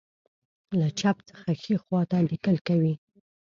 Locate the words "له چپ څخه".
0.79-1.49